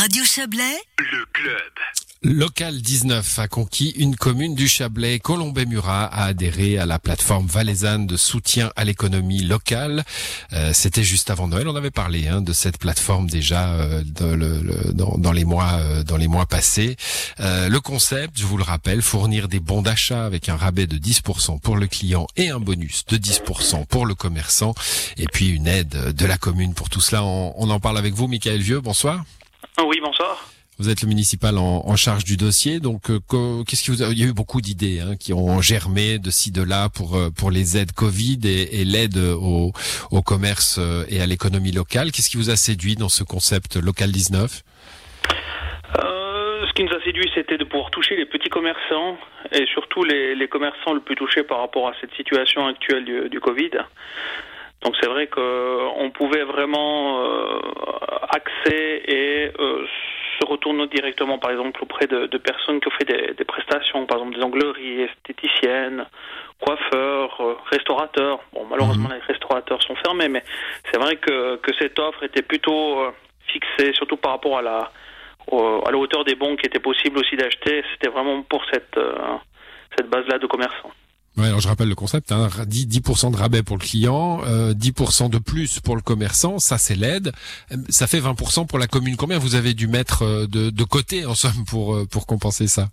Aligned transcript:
Radio 0.00 0.24
Chablais, 0.24 0.78
le 0.98 1.26
club. 1.34 1.72
Local 2.22 2.80
19 2.80 3.38
a 3.38 3.48
conquis 3.48 3.90
une 3.90 4.16
commune 4.16 4.54
du 4.54 4.66
Chablais. 4.66 5.18
Colombey-Murat 5.18 6.06
a 6.06 6.24
adhéré 6.24 6.78
à 6.78 6.86
la 6.86 6.98
plateforme 6.98 7.46
valaisanne 7.46 8.06
de 8.06 8.16
soutien 8.16 8.70
à 8.76 8.84
l'économie 8.84 9.42
locale. 9.42 10.04
Euh, 10.54 10.70
C'était 10.72 11.02
juste 11.04 11.28
avant 11.28 11.48
Noël. 11.48 11.68
On 11.68 11.76
avait 11.76 11.90
parlé 11.90 12.28
hein, 12.28 12.40
de 12.40 12.54
cette 12.54 12.78
plateforme 12.78 13.28
déjà 13.28 13.72
euh, 13.74 14.02
dans, 14.06 14.34
le, 14.36 14.60
le- 14.62 14.92
dans- 14.94 15.18
dans 15.18 15.32
les 15.32 15.44
mois 15.44 15.72
euh, 15.80 16.02
dans 16.02 16.16
les 16.16 16.28
mois 16.28 16.46
passés. 16.46 16.96
Euh, 17.40 17.68
le 17.68 17.80
concept, 17.80 18.38
je 18.38 18.46
vous 18.46 18.56
le 18.56 18.64
rappelle, 18.64 19.02
fournir 19.02 19.48
des 19.48 19.60
bons 19.60 19.82
d'achat 19.82 20.24
avec 20.24 20.48
un 20.48 20.56
rabais 20.56 20.86
de 20.86 20.96
10% 20.96 21.60
pour 21.60 21.76
le 21.76 21.86
client 21.88 22.26
et 22.36 22.48
un 22.48 22.58
bonus 22.60 23.04
de 23.06 23.18
10% 23.18 23.84
pour 23.86 24.06
le 24.06 24.14
commerçant. 24.14 24.74
Et 25.18 25.26
puis 25.26 25.48
une 25.48 25.66
aide 25.66 26.14
de 26.14 26.26
la 26.26 26.38
commune 26.38 26.72
pour 26.72 26.88
tout 26.88 27.02
cela. 27.02 27.22
On, 27.22 27.52
on 27.58 27.68
en 27.68 27.80
parle 27.80 27.98
avec 27.98 28.14
vous, 28.14 28.28
Michael 28.28 28.62
Vieux. 28.62 28.80
Bonsoir. 28.80 29.24
Oui, 29.86 30.00
bonsoir. 30.02 30.46
Vous 30.78 30.88
êtes 30.88 31.02
le 31.02 31.08
municipal 31.08 31.58
en, 31.58 31.82
en 31.86 31.96
charge 31.96 32.24
du 32.24 32.36
dossier, 32.38 32.80
donc 32.80 33.10
euh, 33.10 33.18
qu'est-ce 33.64 33.82
qui 33.82 33.90
vous 33.90 34.02
a... 34.02 34.08
il 34.08 34.18
y 34.18 34.22
a 34.22 34.26
eu 34.26 34.32
beaucoup 34.32 34.62
d'idées 34.62 35.00
hein, 35.00 35.14
qui 35.18 35.34
ont 35.34 35.60
germé 35.60 36.18
de 36.18 36.30
ci 36.30 36.52
de 36.52 36.62
là 36.62 36.88
pour 36.88 37.16
euh, 37.16 37.28
pour 37.30 37.50
les 37.50 37.76
aides 37.76 37.92
Covid 37.92 38.38
et, 38.44 38.80
et 38.80 38.84
l'aide 38.86 39.18
au, 39.18 39.72
au 40.10 40.22
commerce 40.22 40.78
euh, 40.78 41.04
et 41.10 41.20
à 41.20 41.26
l'économie 41.26 41.72
locale. 41.72 42.12
Qu'est-ce 42.12 42.30
qui 42.30 42.38
vous 42.38 42.48
a 42.48 42.56
séduit 42.56 42.94
dans 42.96 43.10
ce 43.10 43.24
concept 43.24 43.76
local 43.76 44.10
19 44.10 44.62
Euh, 45.98 46.66
ce 46.66 46.72
qui 46.72 46.84
nous 46.84 46.94
a 46.94 47.02
séduit, 47.04 47.30
c'était 47.34 47.58
de 47.58 47.64
pouvoir 47.64 47.90
toucher 47.90 48.16
les 48.16 48.24
petits 48.26 48.48
commerçants 48.48 49.18
et 49.52 49.66
surtout 49.66 50.02
les, 50.04 50.34
les 50.34 50.48
commerçants 50.48 50.94
le 50.94 51.00
plus 51.00 51.14
touchés 51.16 51.42
par 51.42 51.58
rapport 51.60 51.88
à 51.88 51.92
cette 52.00 52.14
situation 52.14 52.66
actuelle 52.66 53.04
du, 53.04 53.28
du 53.28 53.40
Covid. 53.40 53.70
Donc 54.82 54.94
c'est 55.00 55.08
vrai 55.08 55.26
qu'on 55.26 56.10
pouvait 56.14 56.42
vraiment 56.44 57.22
euh, 57.22 57.60
axer 58.30 59.02
et 59.06 59.50
euh, 59.58 59.86
se 60.40 60.46
retourner 60.46 60.86
directement, 60.86 61.38
par 61.38 61.50
exemple, 61.50 61.82
auprès 61.82 62.06
de, 62.06 62.26
de 62.26 62.38
personnes 62.38 62.80
qui 62.80 62.88
ont 62.88 62.92
fait 62.98 63.04
des, 63.04 63.34
des 63.34 63.44
prestations, 63.44 64.06
par 64.06 64.18
exemple 64.18 64.36
des 64.36 64.42
ongleries, 64.42 65.02
esthéticiennes, 65.02 66.06
coiffeurs, 66.60 67.36
euh, 67.40 67.56
restaurateurs. 67.70 68.40
Bon, 68.54 68.64
malheureusement, 68.70 69.10
les 69.12 69.20
restaurateurs 69.20 69.82
sont 69.82 69.96
fermés, 69.96 70.28
mais 70.28 70.42
c'est 70.90 70.98
vrai 70.98 71.16
que, 71.16 71.56
que 71.56 71.74
cette 71.78 71.98
offre 71.98 72.22
était 72.22 72.42
plutôt 72.42 73.00
euh, 73.00 73.10
fixée, 73.48 73.92
surtout 73.92 74.16
par 74.16 74.32
rapport 74.32 74.58
à 74.58 74.62
la, 74.62 74.90
au- 75.48 75.82
à 75.86 75.90
la 75.90 75.98
hauteur 75.98 76.24
des 76.24 76.36
bons 76.36 76.56
qui 76.56 76.64
étaient 76.66 76.80
possibles 76.80 77.18
aussi 77.18 77.36
d'acheter. 77.36 77.84
C'était 77.92 78.08
vraiment 78.10 78.40
pour 78.42 78.64
cette, 78.72 78.96
euh, 78.96 79.12
cette 79.96 80.08
base-là 80.08 80.38
de 80.38 80.46
commerçants. 80.46 80.92
Alors 81.44 81.60
je 81.60 81.68
rappelle 81.68 81.88
le 81.88 81.94
concept, 81.94 82.32
hein, 82.32 82.48
10, 82.66 82.86
10% 82.86 83.32
de 83.32 83.36
rabais 83.36 83.62
pour 83.62 83.76
le 83.76 83.82
client, 83.82 84.40
euh, 84.46 84.72
10% 84.74 85.30
de 85.30 85.38
plus 85.38 85.80
pour 85.80 85.96
le 85.96 86.02
commerçant, 86.02 86.58
ça 86.58 86.78
c'est 86.78 86.96
l'aide. 86.96 87.32
Euh, 87.72 87.76
Ça 87.88 88.06
fait 88.06 88.20
20% 88.20 88.66
pour 88.66 88.78
la 88.78 88.86
commune. 88.86 89.16
Combien 89.16 89.38
vous 89.38 89.54
avez 89.54 89.74
dû 89.74 89.88
mettre 89.88 90.22
euh, 90.22 90.46
de, 90.46 90.84
côté 90.84 91.24
en 91.26 91.34
somme 91.34 91.64
pour 91.68 91.94
euh, 91.94 92.04
pour 92.10 92.26
compenser 92.26 92.66
ça? 92.66 92.86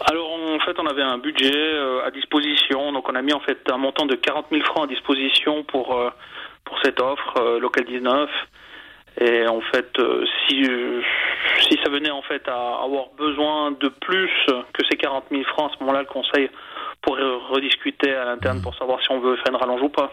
Alors 0.00 0.30
en 0.30 0.58
fait, 0.60 0.78
on 0.78 0.86
avait 0.86 1.02
un 1.02 1.18
budget 1.18 1.54
euh, 1.54 2.06
à 2.06 2.10
disposition, 2.10 2.92
donc 2.92 3.08
on 3.08 3.14
a 3.14 3.22
mis 3.22 3.32
en 3.32 3.40
fait 3.40 3.58
un 3.70 3.78
montant 3.78 4.06
de 4.06 4.14
40 4.14 4.46
000 4.50 4.62
francs 4.64 4.84
à 4.84 4.86
disposition 4.86 5.64
pour 5.64 5.94
euh, 5.96 6.10
pour 6.64 6.78
cette 6.82 7.00
offre 7.00 7.34
euh, 7.38 7.58
local 7.60 7.84
19. 7.86 8.28
Et 9.18 9.46
en 9.48 9.62
fait, 9.72 9.88
euh, 9.98 10.26
si 10.46 10.62
euh, 10.68 11.00
si 11.62 11.78
ça 11.82 11.90
venait 11.90 12.10
en 12.10 12.22
fait 12.22 12.46
à 12.48 12.82
avoir 12.84 13.06
besoin 13.16 13.70
de 13.72 13.88
plus 13.88 14.30
que 14.74 14.82
ces 14.90 14.96
40 14.96 15.24
000 15.30 15.42
francs, 15.44 15.70
à 15.72 15.74
ce 15.74 15.80
moment-là, 15.80 16.00
le 16.00 16.06
conseil 16.06 16.50
pourrait 17.06 17.22
rediscuter 17.48 18.12
à 18.12 18.24
l'interne 18.24 18.60
pour 18.60 18.74
savoir 18.74 19.00
si 19.00 19.10
on 19.10 19.20
veut 19.20 19.36
faire 19.36 19.52
une 19.54 19.56
rallonge 19.56 19.82
ou 19.82 19.88
pas. 19.88 20.12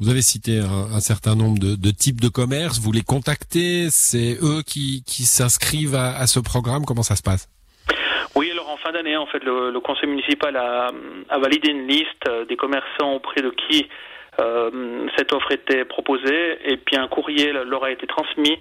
Vous 0.00 0.08
avez 0.08 0.22
cité 0.22 0.58
un, 0.58 0.96
un 0.96 1.00
certain 1.00 1.34
nombre 1.36 1.58
de, 1.58 1.76
de 1.76 1.90
types 1.90 2.20
de 2.20 2.28
commerces. 2.28 2.80
Vous 2.80 2.90
les 2.90 3.02
contactez, 3.02 3.90
c'est 3.90 4.38
eux 4.42 4.62
qui, 4.66 5.04
qui 5.04 5.24
s'inscrivent 5.24 5.94
à, 5.94 6.16
à 6.16 6.26
ce 6.26 6.40
programme. 6.40 6.84
Comment 6.86 7.02
ça 7.02 7.16
se 7.16 7.22
passe? 7.22 7.48
Oui, 8.34 8.50
alors 8.50 8.70
en 8.70 8.76
fin 8.78 8.92
d'année, 8.92 9.16
en 9.16 9.26
fait, 9.26 9.42
le, 9.44 9.70
le 9.70 9.80
conseil 9.80 10.08
municipal 10.08 10.56
a, 10.56 10.90
a 11.28 11.38
validé 11.38 11.70
une 11.70 11.86
liste 11.86 12.24
des 12.48 12.56
commerçants 12.56 13.12
auprès 13.12 13.42
de 13.42 13.50
qui 13.50 13.88
euh, 14.40 15.06
cette 15.16 15.32
offre 15.34 15.52
était 15.52 15.84
proposée, 15.84 16.58
et 16.64 16.76
puis 16.78 16.96
un 16.96 17.08
courrier 17.08 17.52
leur 17.52 17.84
a 17.84 17.90
été 17.90 18.06
transmis 18.06 18.56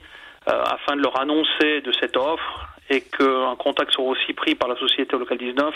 euh, 0.50 0.64
afin 0.64 0.98
de 0.98 1.02
leur 1.02 1.22
annoncer 1.22 1.82
de 1.82 1.92
cette 2.02 2.18
offre 2.18 2.69
et 2.90 3.02
qu'un 3.02 3.56
contact 3.58 3.92
soit 3.94 4.06
aussi 4.06 4.34
pris 4.34 4.56
par 4.56 4.68
la 4.70 4.76
société 4.78 5.18
locale 5.18 5.38
19 5.38 5.74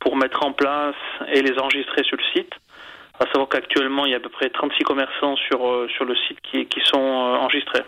pour 0.00 0.16
mettre 0.16 0.44
en 0.44 0.52
place 0.52 0.94
et 1.32 1.42
les 1.42 1.58
enregistrer 1.58 2.02
sur 2.04 2.16
le 2.16 2.22
site. 2.34 2.52
À 3.18 3.24
savoir 3.26 3.48
qu'actuellement, 3.48 4.04
il 4.04 4.12
y 4.12 4.14
a 4.14 4.18
à 4.18 4.20
peu 4.20 4.28
près 4.28 4.50
36 4.50 4.84
commerçants 4.84 5.36
sur, 5.36 5.66
euh, 5.66 5.88
sur 5.96 6.04
le 6.04 6.14
site 6.28 6.38
qui, 6.50 6.66
qui 6.66 6.80
sont 6.84 6.98
euh, 7.00 7.36
enregistrés. 7.38 7.82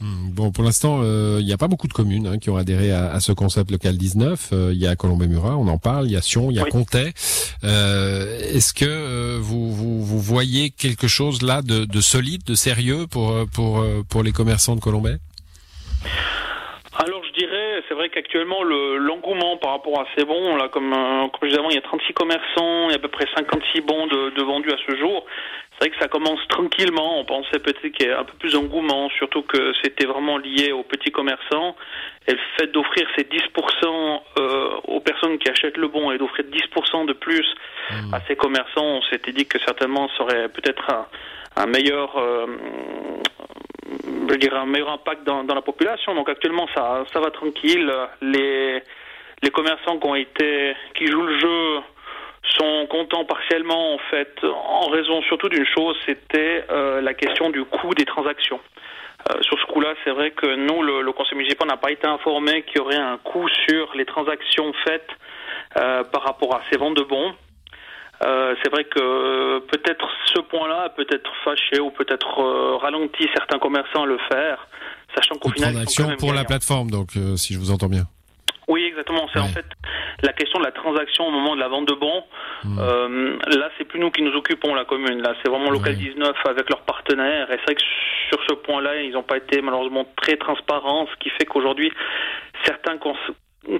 Hmm, 0.00 0.30
Bon, 0.34 0.50
pour 0.50 0.64
l'instant, 0.64 0.98
euh, 1.04 1.36
il 1.38 1.46
n'y 1.46 1.52
a 1.52 1.56
pas 1.56 1.68
beaucoup 1.68 1.86
de 1.86 1.92
communes 1.92 2.26
hein, 2.26 2.38
qui 2.38 2.50
ont 2.50 2.56
adhéré 2.56 2.90
à, 2.90 3.12
à 3.12 3.20
ce 3.20 3.30
concept 3.30 3.70
local 3.70 3.96
19. 3.96 4.50
Euh, 4.52 4.70
Il 4.72 4.78
y 4.80 4.88
a 4.88 4.96
Colombey-Murat, 4.96 5.56
on 5.56 5.68
en 5.68 5.78
parle. 5.78 6.06
Il 6.06 6.12
y 6.12 6.16
a 6.16 6.22
Sion, 6.22 6.50
il 6.50 6.56
y 6.56 6.58
a 6.60 6.64
Oui. 6.64 6.70
Comté. 6.70 7.12
Euh, 7.62 8.40
Est-ce 8.52 8.74
que 8.74 9.38
vous, 9.38 9.70
vous, 9.72 10.02
vous 10.04 10.18
voyez 10.20 10.70
quelque 10.70 11.06
chose 11.06 11.42
là 11.42 11.62
de, 11.62 11.84
de 11.84 12.00
solide, 12.00 12.42
de 12.44 12.54
sérieux 12.54 13.06
pour 13.08 13.32
pour 13.54 13.84
pour 14.10 14.22
les 14.24 14.32
commerçants 14.32 14.74
de 14.74 14.80
Colombey 14.80 15.16
Alors 16.98 17.22
je 17.24 17.32
dirais, 17.38 17.82
c'est 17.88 17.93
vrai 18.04 18.10
qu'actuellement 18.10 18.62
le 18.62 18.98
l'engouement 18.98 19.56
par 19.56 19.72
rapport 19.72 20.00
à 20.00 20.06
ces 20.16 20.24
bons, 20.24 20.56
là 20.56 20.68
comme 20.68 20.92
euh, 20.92 21.28
comme 21.28 21.40
je 21.42 21.48
disais 21.48 21.58
avant, 21.58 21.70
il 21.70 21.76
y 21.76 21.78
a 21.78 21.82
36 21.82 22.12
commerçants, 22.12 22.88
il 22.88 22.90
y 22.90 22.92
a 22.92 22.96
à 22.96 22.98
peu 22.98 23.08
près 23.08 23.26
56 23.34 23.80
bons 23.80 24.06
de, 24.06 24.30
de 24.30 24.42
vendus 24.42 24.70
à 24.70 24.76
ce 24.86 24.96
jour. 24.96 25.24
C'est 25.72 25.88
vrai 25.88 25.90
que 25.90 26.00
ça 26.00 26.08
commence 26.08 26.38
tranquillement. 26.48 27.18
On 27.18 27.24
pensait 27.24 27.58
peut-être 27.58 27.88
qu'il 27.88 28.06
y 28.06 28.10
a 28.10 28.20
un 28.20 28.24
peu 28.24 28.34
plus 28.38 28.52
d'engouement, 28.52 29.08
surtout 29.10 29.42
que 29.42 29.72
c'était 29.82 30.06
vraiment 30.06 30.38
lié 30.38 30.70
aux 30.70 30.84
petits 30.84 31.10
commerçants. 31.10 31.74
Et 32.28 32.32
le 32.32 32.38
fait 32.56 32.68
d'offrir 32.68 33.08
ces 33.16 33.24
10% 33.24 34.20
euh, 34.38 34.70
aux 34.84 35.00
personnes 35.00 35.36
qui 35.38 35.48
achètent 35.48 35.76
le 35.76 35.88
bon 35.88 36.12
et 36.12 36.18
d'offrir 36.18 36.44
10% 36.44 37.06
de 37.06 37.12
plus 37.12 37.44
à 38.12 38.20
ces 38.28 38.36
commerçants, 38.36 38.84
on 38.84 39.02
s'était 39.02 39.32
dit 39.32 39.46
que 39.46 39.58
certainement 39.60 40.08
ça 40.16 40.22
aurait 40.22 40.48
peut-être 40.48 40.84
un, 40.90 41.06
un 41.56 41.66
meilleur 41.66 42.16
euh, 42.16 42.46
je 44.28 44.36
dirais 44.36 44.56
un 44.56 44.66
meilleur 44.66 44.90
impact 44.90 45.24
dans, 45.24 45.44
dans 45.44 45.54
la 45.54 45.62
population. 45.62 46.14
Donc 46.14 46.28
actuellement 46.28 46.66
ça 46.74 47.04
ça 47.12 47.20
va 47.20 47.30
tranquille. 47.30 47.92
Les 48.20 48.82
les 49.42 49.50
commerçants 49.50 49.98
qui 49.98 50.06
ont 50.06 50.14
été 50.14 50.74
qui 50.96 51.06
jouent 51.06 51.22
le 51.22 51.38
jeu 51.38 51.80
sont 52.58 52.86
contents 52.90 53.24
partiellement 53.24 53.94
en 53.94 53.98
fait 54.10 54.32
en 54.44 54.88
raison 54.88 55.22
surtout 55.22 55.48
d'une 55.48 55.66
chose, 55.66 55.96
c'était 56.06 56.64
euh, 56.70 57.00
la 57.00 57.14
question 57.14 57.50
du 57.50 57.64
coût 57.64 57.94
des 57.94 58.04
transactions. 58.04 58.60
Euh, 59.30 59.40
sur 59.40 59.58
ce 59.58 59.64
coup-là, 59.72 59.94
c'est 60.04 60.10
vrai 60.10 60.32
que 60.32 60.54
nous, 60.54 60.82
le, 60.82 61.00
le 61.00 61.12
conseil 61.12 61.38
municipal 61.38 61.66
n'a 61.66 61.78
pas 61.78 61.90
été 61.90 62.06
informé 62.06 62.62
qu'il 62.62 62.76
y 62.76 62.80
aurait 62.80 62.96
un 62.96 63.16
coût 63.16 63.48
sur 63.66 63.90
les 63.94 64.04
transactions 64.04 64.70
faites 64.84 65.08
euh, 65.78 66.04
par 66.04 66.22
rapport 66.24 66.54
à 66.54 66.60
ces 66.70 66.76
ventes 66.76 66.96
de 66.98 67.04
bons. 67.04 67.34
Euh, 68.22 68.54
c'est 68.62 68.70
vrai 68.70 68.84
que 68.84 69.00
euh, 69.00 69.60
peut-être 69.60 70.08
ce 70.34 70.40
point-là 70.40 70.84
a 70.84 70.88
peut-être 70.90 71.30
fâché 71.44 71.80
ou 71.80 71.90
peut-être 71.90 72.38
euh, 72.40 72.76
ralenti 72.76 73.28
certains 73.34 73.58
commerçants 73.58 74.04
à 74.04 74.06
le 74.06 74.18
faire, 74.30 74.66
sachant 75.14 75.34
qu'au 75.36 75.50
final, 75.50 75.70
ils 75.74 75.74
sont 75.74 75.78
quand 75.78 75.84
transaction 75.84 76.08
même 76.08 76.16
pour 76.18 76.32
la 76.32 76.44
plateforme, 76.44 76.90
donc 76.90 77.08
euh, 77.16 77.36
si 77.36 77.54
je 77.54 77.58
vous 77.58 77.70
entends 77.70 77.88
bien. 77.88 78.04
Oui, 78.66 78.84
exactement. 78.84 79.28
C'est 79.32 79.40
Ouais. 79.40 79.44
en 79.44 79.48
fait 79.48 79.66
la 80.22 80.32
question 80.32 80.58
de 80.58 80.64
la 80.64 80.72
transaction 80.72 81.26
au 81.26 81.30
moment 81.30 81.54
de 81.54 81.60
la 81.60 81.68
vente 81.68 81.86
de 81.86 81.92
bons. 81.94 82.24
Hmm. 82.64 82.78
Euh, 82.78 83.36
là, 83.58 83.68
c'est 83.76 83.84
plus 83.84 83.98
nous 84.00 84.10
qui 84.10 84.22
nous 84.22 84.32
occupons 84.32 84.74
la 84.74 84.86
commune. 84.86 85.20
Là, 85.20 85.34
c'est 85.42 85.50
vraiment 85.50 85.70
Local 85.70 85.92
Ouais. 85.92 85.98
19 85.98 86.34
avec 86.48 86.70
leurs 86.70 86.80
partenaires. 86.82 87.50
Et 87.50 87.56
c'est 87.58 87.64
vrai 87.64 87.74
que 87.74 87.82
sur 88.30 88.38
ce 88.48 88.54
point-là, 88.54 89.02
ils 89.02 89.12
n'ont 89.12 89.22
pas 89.22 89.36
été 89.36 89.60
malheureusement 89.60 90.06
très 90.16 90.36
transparents, 90.36 91.06
ce 91.12 91.16
qui 91.22 91.28
fait 91.30 91.44
qu'aujourd'hui, 91.44 91.92
certains 92.64 92.96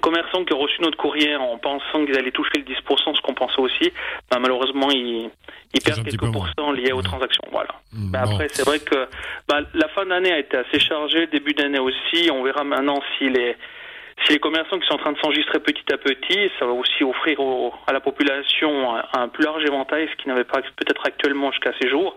commerçants 0.01 0.45
qui 0.45 0.53
ont 0.55 0.59
reçu 0.59 0.81
notre 0.83 0.97
courrier 0.97 1.37
en 1.37 1.59
pensant 1.59 2.05
qu'ils 2.05 2.17
allaient 2.19 2.31
toucher 2.33 2.51
le 2.57 2.63
10%, 2.65 3.15
ce 3.17 3.21
qu'on 3.23 3.35
pensait 3.35 3.61
aussi, 3.61 3.93
bah, 4.31 4.39
malheureusement, 4.41 4.91
ils, 4.91 5.31
ils 5.75 5.81
perdent 5.83 6.05
quelques 6.05 6.21
pourcents 6.33 6.73
liés 6.73 6.93
aux 6.93 7.03
transactions. 7.03 7.45
Voilà. 7.53 7.71
Bon. 7.93 8.19
après, 8.19 8.49
c'est 8.51 8.65
vrai 8.67 8.79
que 8.81 9.07
bah, 9.49 9.61
la 9.75 9.89
fin 9.89 10.07
d'année 10.07 10.33
a 10.33 10.39
été 10.39 10.57
assez 10.57 10.79
chargée, 10.81 11.27
début 11.29 11.53
d'année 11.55 11.79
aussi. 11.79 12.31
On 12.33 12.43
verra 12.43 12.65
maintenant 12.65 13.01
si 13.19 13.29
les 13.29 13.57
si 14.27 14.33
les 14.33 14.39
commerçants 14.39 14.79
qui 14.79 14.87
sont 14.87 14.95
en 14.95 14.99
train 14.99 15.11
de 15.13 15.19
s'enregistrer 15.19 15.59
petit 15.59 15.93
à 15.93 15.99
petit, 15.99 16.49
ça 16.61 16.67
va 16.67 16.73
aussi 16.73 17.03
offrir 17.03 17.41
au- 17.41 17.75
à 17.89 17.93
la 17.93 17.99
population 18.01 18.95
un, 18.95 19.05
un 19.13 19.29
plus 19.29 19.45
large 19.45 19.65
éventail, 19.65 20.09
ce 20.09 20.23
qui 20.23 20.29
n'avait 20.29 20.45
pas 20.45 20.61
peut-être 20.63 21.03
actuellement 21.05 21.51
jusqu'à 21.51 21.73
ces 21.81 21.89
jours. 21.91 22.17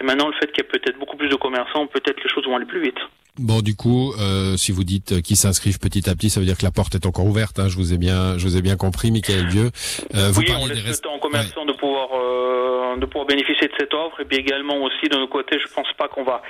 Et 0.00 0.04
maintenant, 0.04 0.28
le 0.28 0.32
fait 0.34 0.46
qu'il 0.52 0.62
y 0.64 0.66
a 0.66 0.70
peut-être 0.70 0.96
beaucoup 0.96 1.16
plus 1.16 1.28
de 1.28 1.34
commerçants, 1.34 1.86
peut-être 1.88 2.22
les 2.22 2.30
choses 2.30 2.46
vont 2.46 2.54
aller 2.56 2.66
plus 2.66 2.80
vite. 2.80 2.98
Bon, 3.40 3.62
du 3.62 3.74
coup, 3.74 4.12
euh, 4.12 4.56
si 4.56 4.70
vous 4.70 4.84
dites 4.84 5.20
qu'ils 5.22 5.36
s'inscrivent 5.36 5.80
petit 5.80 6.08
à 6.08 6.14
petit, 6.14 6.30
ça 6.30 6.38
veut 6.38 6.46
dire 6.46 6.56
que 6.56 6.62
la 6.62 6.70
porte 6.70 6.94
est 6.94 7.04
encore 7.04 7.26
ouverte. 7.26 7.58
Hein, 7.58 7.68
je 7.68 7.74
vous 7.74 7.92
ai 7.92 7.98
bien, 7.98 8.38
je 8.38 8.46
vous 8.46 8.56
ai 8.56 8.62
bien 8.62 8.76
compris, 8.76 9.10
Michael 9.10 9.48
Vieux. 9.48 9.70
Euh, 10.14 10.30
vous 10.30 10.40
oui, 10.40 10.52
on 10.56 10.68
des 10.68 10.74
laisse 10.74 10.86
le 10.86 10.96
temps 11.02 11.16
aux 11.16 11.18
commerçants 11.18 11.64
de 11.64 11.72
pouvoir 11.72 12.10
euh, 12.14 12.96
de 12.96 13.06
pouvoir 13.06 13.26
bénéficier 13.26 13.66
de 13.66 13.72
cette 13.76 13.92
offre 13.92 14.20
et 14.20 14.24
puis 14.24 14.36
également 14.36 14.76
aussi 14.84 15.08
de 15.08 15.16
notre 15.16 15.32
côté, 15.32 15.58
je 15.58 15.66
pense 15.72 15.92
pas 15.98 16.06
qu'on 16.06 16.22
va 16.22 16.42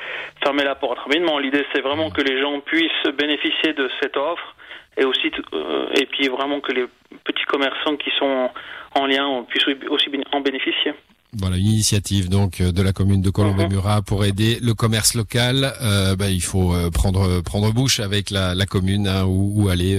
fermer 0.42 0.64
la 0.64 0.74
porte 0.74 0.98
rapidement. 0.98 1.38
L'idée 1.38 1.64
c'est 1.72 1.80
vraiment 1.80 2.10
que 2.10 2.20
les 2.20 2.38
gens 2.38 2.60
puissent 2.60 3.10
bénéficier 3.16 3.72
de 3.72 3.88
cette 4.02 4.18
offre 4.18 4.54
et 4.98 5.04
aussi 5.04 5.30
euh, 5.54 5.86
et 5.94 6.04
puis 6.04 6.28
vraiment 6.28 6.60
que 6.60 6.72
les 6.72 6.84
petits 7.24 7.46
commerçants 7.46 7.96
qui 7.96 8.10
sont 8.18 8.50
en 8.94 9.06
lien 9.06 9.42
puissent 9.48 9.68
aussi 9.88 10.10
en 10.32 10.40
bénéficier. 10.42 10.92
Voilà 11.38 11.56
une 11.56 11.66
initiative 11.66 12.28
donc 12.28 12.62
de 12.62 12.82
la 12.82 12.92
commune 12.92 13.20
de 13.20 13.30
Colombey-Murat 13.30 14.02
pour 14.02 14.24
aider 14.24 14.58
le 14.62 14.74
commerce 14.74 15.14
local. 15.14 15.72
Ben, 16.18 16.28
il 16.28 16.42
faut 16.42 16.74
prendre 16.92 17.40
prendre 17.40 17.72
bouche 17.72 18.00
avec 18.00 18.30
la, 18.30 18.54
la 18.54 18.66
commune 18.66 19.08
hein, 19.08 19.24
ou, 19.24 19.68
aller 19.68 19.98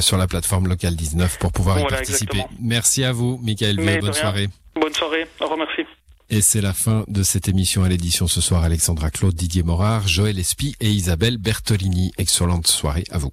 sur 0.00 0.16
la 0.16 0.26
plateforme 0.26 0.68
locale 0.68 0.96
19 0.96 1.38
pour 1.38 1.52
pouvoir 1.52 1.80
y 1.80 1.86
participer. 1.86 2.42
Merci 2.60 3.04
à 3.04 3.12
vous, 3.12 3.40
Michael 3.42 3.76
Bonne 3.76 4.12
soirée. 4.12 4.48
Bonne 4.80 4.94
soirée. 4.94 5.26
Au 5.40 5.44
revoir. 5.44 5.66
Merci. 5.66 5.88
Et 6.30 6.42
c'est 6.42 6.60
la 6.60 6.74
fin 6.74 7.04
de 7.08 7.22
cette 7.22 7.48
émission 7.48 7.84
à 7.84 7.88
l'édition 7.88 8.26
ce 8.26 8.40
soir. 8.40 8.62
Alexandra 8.62 9.10
Claude, 9.10 9.34
Didier 9.34 9.62
Morard, 9.62 10.06
Joël 10.06 10.38
Espy 10.38 10.74
et 10.80 10.90
Isabelle 10.90 11.38
Bertolini. 11.38 12.12
Excellente 12.18 12.66
soirée 12.66 13.04
à 13.10 13.18
vous. 13.18 13.32